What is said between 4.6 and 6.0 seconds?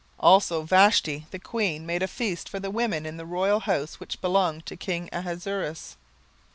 to king Ahasuerus.